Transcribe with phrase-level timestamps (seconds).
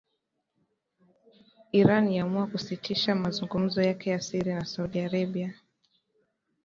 [1.71, 5.53] Iran yaamua kusitisha mazungumzo yake ya siri na Saudi Arabia